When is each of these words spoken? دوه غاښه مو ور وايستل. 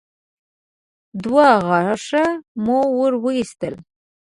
دوه 1.23 1.47
غاښه 1.67 2.25
مو 2.63 2.79
ور 2.97 3.13
وايستل. 3.23 3.75